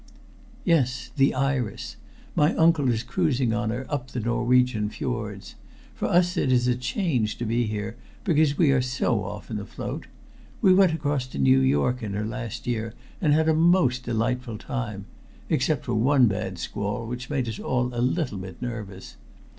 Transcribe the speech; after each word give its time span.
"Yes. 0.63 1.11
The 1.15 1.35
Iris. 1.35 1.95
My 2.35 2.55
uncle 2.55 2.89
is 2.89 3.03
cruising 3.03 3.53
on 3.53 3.69
her 3.69 3.85
up 3.87 4.07
the 4.09 4.19
Norwegian 4.19 4.89
Fiords. 4.89 5.53
For 5.93 6.07
us 6.07 6.35
it 6.37 6.51
is 6.51 6.67
a 6.67 6.73
change 6.73 7.37
to 7.37 7.45
be 7.45 7.67
here, 7.67 7.97
because 8.23 8.57
we 8.57 8.71
are 8.71 8.81
so 8.81 9.23
often 9.23 9.59
afloat. 9.59 10.07
We 10.59 10.73
went 10.73 10.95
across 10.95 11.27
to 11.27 11.37
New 11.37 11.59
York 11.59 12.01
in 12.01 12.13
her 12.13 12.25
last 12.25 12.65
year 12.65 12.95
and 13.21 13.31
had 13.33 13.47
a 13.47 13.53
most 13.53 14.01
delightful 14.01 14.57
time 14.57 15.05
except 15.49 15.85
for 15.85 15.93
one 15.93 16.25
bad 16.25 16.57
squall 16.57 17.05
which 17.05 17.29
made 17.29 17.47
us 17.47 17.59
all 17.59 17.93
a 17.93 18.01
little 18.01 18.39
bit 18.39 18.59
nervous. 18.59 19.17